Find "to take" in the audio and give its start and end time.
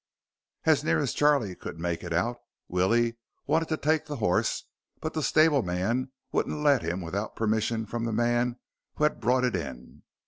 3.67-4.07